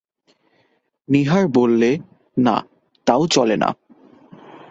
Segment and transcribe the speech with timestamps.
[1.09, 1.97] নীহার বললে,
[2.37, 2.55] না,
[3.07, 3.69] তাও চলে না।